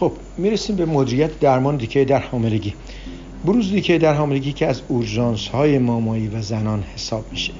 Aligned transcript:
خب 0.00 0.12
می‌رسیم 0.36 0.76
به 0.76 0.86
مدیریت 0.86 1.40
درمان 1.40 1.76
دیکه 1.76 2.04
در 2.04 2.18
حاملگی. 2.18 2.74
بروز 3.44 3.70
دیکه 3.70 3.98
در 3.98 4.14
حاملگی 4.14 4.52
که 4.52 4.66
از 4.66 4.82
اورژانس 4.88 5.48
های 5.48 5.78
مامایی 5.78 6.28
و 6.28 6.42
زنان 6.42 6.84
حساب 6.94 7.24
میشه 7.30 7.52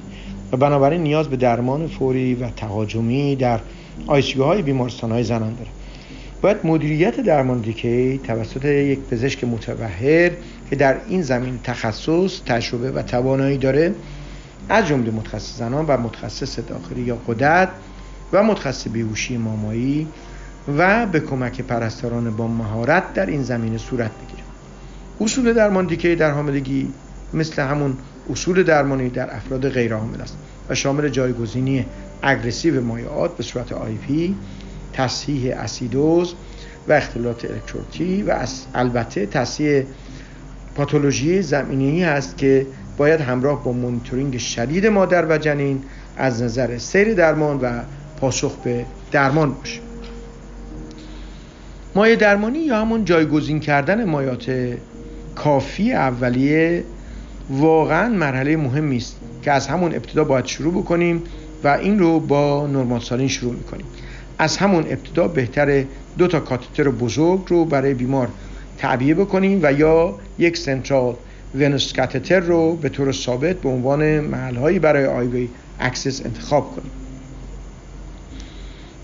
و 0.51 0.57
بنابراین 0.57 1.03
نیاز 1.03 1.27
به 1.27 1.35
درمان 1.35 1.87
فوری 1.87 2.35
و 2.35 2.49
تهاجمی 2.49 3.35
در 3.35 3.59
آیسیگاه 4.07 4.47
های 4.47 4.61
بیمارستان 4.61 5.11
های 5.11 5.23
زنان 5.23 5.53
داره. 5.53 5.69
باید 6.41 6.57
مدیریت 6.63 7.19
درمان 7.19 7.59
دیکی 7.59 8.17
توسط 8.17 8.65
یک 8.65 8.99
پزشک 8.99 9.43
متبهر 9.43 10.31
که 10.69 10.75
در 10.75 10.97
این 11.09 11.21
زمین 11.21 11.59
تخصص 11.63 12.41
تجربه 12.45 12.91
و 12.91 13.01
توانایی 13.01 13.57
داره 13.57 13.93
از 14.69 14.87
جمله 14.87 15.11
متخصص 15.11 15.57
زنان 15.57 15.85
و 15.85 15.97
متخصص 15.97 16.59
داخلی 16.59 17.01
یا 17.01 17.17
قدرت 17.27 17.69
و 18.33 18.43
متخصص 18.43 18.87
بیهوشی 18.87 19.37
مامایی 19.37 20.07
و 20.77 21.05
به 21.05 21.19
کمک 21.19 21.61
پرستاران 21.61 22.35
با 22.35 22.47
مهارت 22.47 23.13
در 23.13 23.25
این 23.25 23.43
زمینه 23.43 23.77
صورت 23.77 24.11
بگیره 24.11 24.43
اصول 25.21 25.53
درمان 25.53 25.85
DKA 25.85 26.15
در 26.15 26.31
حاملگی 26.31 26.87
مثل 27.33 27.61
همون 27.61 27.97
اصول 28.29 28.63
درمانی 28.63 29.09
در 29.09 29.35
افراد 29.35 29.69
غیر 29.69 29.93
حامله 29.93 30.21
است 30.21 30.37
و 30.69 30.75
شامل 30.75 31.09
جایگزینی 31.09 31.85
aggressive 32.21 32.81
مایعات 32.81 33.37
به 33.37 33.43
صورت 33.43 33.73
IV 33.73 34.35
تصحیح 34.93 35.55
اسیدوز 35.57 36.33
و 36.87 36.93
اختلالات 36.93 37.45
الکترولیتی 37.45 38.23
و 38.23 38.45
البته 38.73 39.25
تصحیح 39.25 39.83
پاتولوژی 40.75 41.41
زمینی 41.41 42.03
هست 42.03 42.37
که 42.37 42.67
باید 42.97 43.21
همراه 43.21 43.63
با 43.63 43.71
مونیتورینگ 43.71 44.37
شدید 44.37 44.87
مادر 44.87 45.25
و 45.25 45.37
جنین 45.37 45.83
از 46.17 46.41
نظر 46.41 46.77
سیر 46.77 47.13
درمان 47.13 47.59
و 47.61 47.81
پاسخ 48.19 48.55
به 48.63 48.85
درمان 49.11 49.53
باشه. 49.53 49.90
مایه 51.95 52.15
درمانی 52.15 52.59
یا 52.59 52.81
همون 52.81 53.05
جایگزین 53.05 53.59
کردن 53.59 54.03
مایات 54.05 54.75
کافی 55.35 55.93
اولیه 55.93 56.83
واقعا 57.49 58.09
مرحله 58.09 58.57
مهمی 58.57 58.97
است 58.97 59.15
که 59.41 59.51
از 59.51 59.67
همون 59.67 59.95
ابتدا 59.95 60.23
باید 60.23 60.45
شروع 60.45 60.73
بکنیم 60.73 61.23
و 61.63 61.67
این 61.67 61.99
رو 61.99 62.19
با 62.19 62.67
نرمال 62.67 62.99
سالین 62.99 63.27
شروع 63.27 63.53
می‌کنیم. 63.53 63.85
از 64.37 64.57
همون 64.57 64.83
ابتدا 64.83 65.27
بهتر 65.27 65.83
دو 66.17 66.27
تا 66.27 66.39
کاتتر 66.39 66.89
بزرگ 66.89 67.41
رو 67.47 67.65
برای 67.65 67.93
بیمار 67.93 68.27
تعبیه 68.77 69.15
بکنیم 69.15 69.59
و 69.63 69.73
یا 69.73 70.15
یک 70.39 70.57
سنترال 70.57 71.15
venous 71.55 71.93
catheter 71.93 72.39
رو 72.39 72.75
به 72.75 72.89
طور 72.89 73.11
ثابت 73.11 73.55
به 73.55 73.69
عنوان 73.69 74.19
محلهایی 74.19 74.79
برای 74.79 75.05
IV 75.05 75.49
access 75.79 76.25
انتخاب 76.25 76.75
کنیم. 76.75 76.91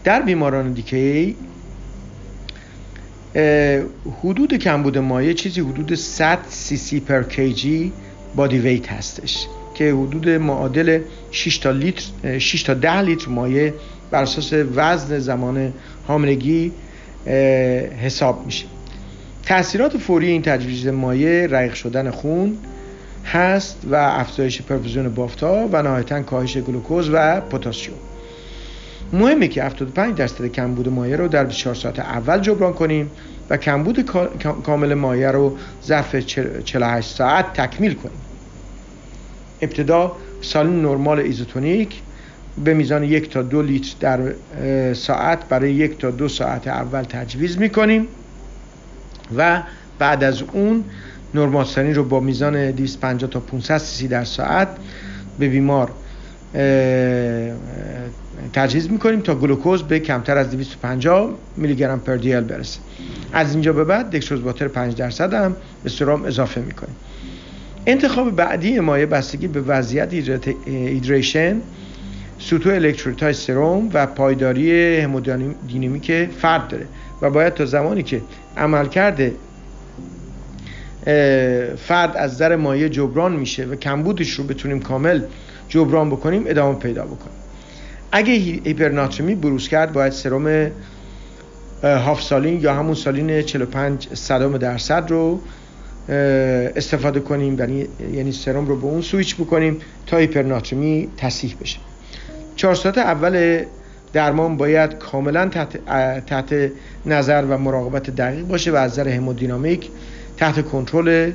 در 0.04 0.22
بیماران 0.22 0.74
DKA 0.74 1.36
حدود 4.24 4.54
کمبود 4.54 4.98
مایع 4.98 5.34
چیزی 5.34 5.62
حدود 5.62 5.96
100 5.96 6.40
سی 6.50 6.78
سی 6.78 7.00
per 7.00 7.24
kg 7.24 7.92
body 8.36 8.60
weight 8.60 8.92
هستش 8.92 9.48
که 9.76 9.94
حدود 9.94 10.30
معادل 10.30 11.02
6 11.32 11.58
تا 11.58 11.72
لیتر 11.72 12.40
6 12.40 12.64
تا 12.64 12.74
10 12.74 13.02
لیتر 13.02 13.30
مایع 13.30 13.74
بر 14.12 14.22
اساس 14.22 14.54
وزن 14.76 15.20
زمان 15.20 15.74
حاملگی 16.08 16.72
حساب 18.02 18.46
میشه. 18.46 18.66
تاثیرات 19.46 19.98
فوری 19.98 20.28
این 20.28 20.42
تجویز 20.42 20.88
مایع 20.88 21.46
رقیق 21.46 21.74
شدن 21.74 22.12
خون 22.12 22.58
هست 23.26 23.78
و 23.92 23.96
افزایش 23.96 24.62
پرفوزیون 24.62 25.10
بافتا 25.10 25.70
و 25.72 25.82
نهایتا 25.82 26.22
کاهش 26.22 26.58
گلوکوز 26.58 27.10
و 27.14 27.42
پتاسیم 27.42 27.94
مهمه 29.14 29.48
که 29.48 29.64
75 29.64 30.16
درصد 30.18 30.46
کمبود 30.46 30.90
مایع 30.90 31.16
رو 31.16 31.28
در 31.28 31.44
24 31.44 31.76
ساعت 31.76 32.00
اول 32.00 32.40
جبران 32.40 32.74
کنیم 32.74 33.12
و 33.50 33.58
کمبود 33.58 34.02
کامل 34.64 34.94
مایع 34.94 35.32
رو 35.32 35.58
ظرف 35.86 36.16
48 36.16 37.10
ساعت 37.16 37.54
تکمیل 37.54 37.94
کنیم. 37.94 38.18
ابتدا 39.62 40.12
سالین 40.42 40.82
نرمال 40.82 41.20
ایزوتونیک 41.20 42.02
به 42.64 42.74
میزان 42.74 43.04
یک 43.04 43.30
تا 43.30 43.42
دو 43.42 43.62
لیتر 43.62 43.96
در 44.00 44.94
ساعت 44.94 45.50
برای 45.50 45.74
یک 45.74 45.98
تا 45.98 46.12
دو 46.12 46.28
ساعت 46.28 46.68
اول 46.68 47.04
تجویز 47.04 47.58
می‌کنیم 47.58 48.08
و 49.38 49.64
بعد 50.00 50.24
از 50.24 50.42
اون 50.52 50.84
نرمال 51.34 51.66
سالین 51.66 51.96
رو 51.96 52.04
با 52.04 52.20
میزان 52.20 52.72
250 52.72 53.32
تا 53.32 53.40
500 53.40 53.78
سی 53.78 54.08
در 54.08 54.24
ساعت 54.24 54.68
به 55.40 55.48
بیمار 55.50 55.92
تجهیز 58.54 58.92
می‌کنیم 58.92 59.20
تا 59.20 59.36
گلوکوز 59.36 59.84
به 59.84 60.00
کمتر 60.00 60.38
از 60.38 60.52
250 60.52 61.34
میلی 61.58 61.76
گرم 61.76 62.00
پر 62.00 62.16
دیل 62.16 62.40
برسه. 62.40 62.80
از 63.34 63.54
اینجا 63.54 63.74
به 63.74 63.84
بعد 63.84 64.10
دکستروز 64.10 64.42
واتر 64.42 64.68
5 64.68 64.96
درصد 64.96 65.34
هم 65.34 65.56
به 65.84 65.90
سرم 65.90 66.26
اضافه 66.26 66.62
می‌کنیم. 66.62 66.96
انتخاب 67.86 68.32
بعدی 68.36 68.80
مایع 68.80 69.06
بستگی 69.06 69.48
به 69.48 69.62
وضعیت 69.62 70.14
ایدریشن 70.66 71.62
سطوح 72.40 72.74
الکترولیت 72.74 73.24
های 73.24 73.34
سرم 73.34 73.90
و 73.94 74.06
پایداری 74.06 74.98
همودینامیک 75.00 76.30
فرد 76.40 76.68
داره 76.68 76.88
و 77.22 77.30
باید 77.30 77.54
تا 77.54 77.66
زمانی 77.66 78.04
که 78.04 78.22
عمل 78.58 78.88
کرده 78.88 79.34
فرد 81.78 82.18
از 82.18 82.34
نظر 82.34 82.56
مایع 82.56 82.88
جبران 82.88 83.36
میشه 83.36 83.66
و 83.66 83.76
کمبودش 83.76 84.32
رو 84.32 84.44
بتونیم 84.44 84.80
کامل 84.80 85.22
جبران 85.70 86.10
بکنیم 86.10 86.44
ادامه 86.48 86.80
پیدا 86.80 87.06
بکنیم. 87.06 87.38
اگه 88.12 88.34
هیپرناترمی 88.34 89.36
بروز 89.36 89.68
کرد 89.68 89.94
باید 89.94 90.14
سرم 90.14 90.72
هاف 91.84 92.22
سالین 92.22 92.62
یا 92.62 92.74
همون 92.74 92.94
سالین 92.94 93.42
45 93.42 94.08
صدام 94.14 94.58
درصد 94.58 95.06
رو 95.10 95.40
استفاده 96.76 97.20
کنیم. 97.20 97.60
یعنی 97.60 97.88
یعنی 98.14 98.32
سرم 98.32 98.68
رو 98.68 98.76
به 98.76 98.86
اون 98.86 99.02
سویچ 99.02 99.36
بکنیم 99.36 99.78
تا 100.08 100.18
هیپرناترمی 100.18 101.10
تصحیح 101.18 101.56
بشه. 101.62 101.80
چهار 102.56 102.76
ساعت 102.76 102.98
اول 102.98 103.64
درمان 104.14 104.58
باید 104.58 104.98
کاملا 104.98 105.48
تحت, 105.48 105.86
تحت 106.26 106.72
نظر 107.06 107.46
و 107.50 107.58
مراقبت 107.58 108.10
دقیق 108.10 108.46
باشه 108.46 108.72
و 108.72 108.76
از 108.76 108.92
نظر 108.92 109.10
همودینامیک 109.10 109.90
تحت 110.38 110.66
کنترل 110.66 111.32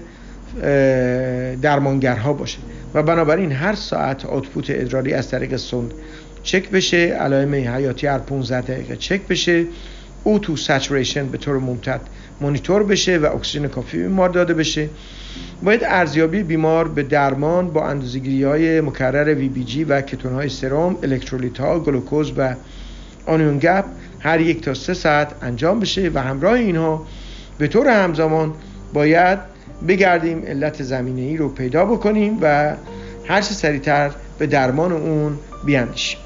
درمانگرها 1.62 2.32
باشه. 2.32 2.58
و 2.94 3.02
بنابراین 3.02 3.52
هر 3.52 3.74
ساعت 3.74 4.26
output 4.26 4.66
ادراری 4.68 5.14
از 5.14 5.28
طریق 5.28 5.56
سوند 5.56 5.94
چک 6.42 6.70
بشه 6.70 6.96
علائم 6.96 7.54
حیاتی 7.54 8.06
هر 8.06 8.18
15 8.18 8.60
دقیقه 8.60 8.96
چک 8.96 9.20
بشه. 9.28 9.64
O2 10.24 10.38
saturation 10.38 11.26
به 11.26 11.38
طور 11.38 11.58
ممتد 11.58 12.00
مانیتور 12.40 12.82
بشه 12.82 13.18
و 13.18 13.26
اکسیژن 13.26 13.68
کافی 13.68 13.98
بیمار 13.98 14.28
داده 14.28 14.54
بشه. 14.54 14.88
باید 15.62 15.84
ارزیابی 15.84 16.42
بیمار 16.42 16.88
به 16.88 17.02
درمان 17.02 17.70
با 17.70 17.86
اندازه‌گیری 17.86 18.44
های 18.44 18.80
مکرر 18.80 19.34
VBG 19.34 19.84
و 19.84 20.00
کتون 20.00 20.32
های 20.32 20.48
سرم، 20.48 20.96
الکترولیت 21.02 21.60
ها، 21.60 21.78
گلوکوز 21.78 22.32
و 22.36 22.54
آنیون 23.26 23.58
گپ 23.58 23.84
هر 24.20 24.40
یک 24.40 24.60
تا 24.60 24.74
سه 24.74 24.94
ساعت 24.94 25.32
انجام 25.42 25.80
بشه 25.80 26.10
و 26.14 26.22
همراه 26.22 26.52
اینها 26.52 27.06
به 27.58 27.68
طور 27.68 27.88
همزمان 27.88 28.54
باید 28.92 29.38
بگردیم 29.88 30.42
علت 30.46 30.82
زمینه 30.82 31.20
ای 31.20 31.36
رو 31.36 31.48
پیدا 31.48 31.84
بکنیم 31.84 32.38
و 32.40 32.76
هر 33.28 33.40
چه 33.40 33.54
سریعتر 33.54 34.10
به 34.38 34.46
درمان 34.46 34.92
اون 34.92 35.38
بیاندیشیم 35.64 36.21